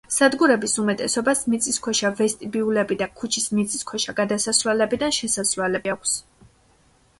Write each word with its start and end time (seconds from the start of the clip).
სადგურების 0.13 0.71
უმეტესობას 0.83 1.43
მიწისქვეშა 1.53 2.11
ვესტიბიულები 2.21 2.99
და 3.03 3.09
ქუჩის 3.21 3.47
მიწისქვეშა 3.59 4.17
გადასასვლელებიდან 4.23 5.17
შესასვლელები 5.21 5.97
აქვს. 5.99 6.19